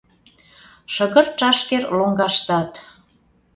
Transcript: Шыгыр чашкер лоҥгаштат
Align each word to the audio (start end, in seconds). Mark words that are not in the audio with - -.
Шыгыр 0.93 1.27
чашкер 1.39 1.83
лоҥгаштат 1.97 2.71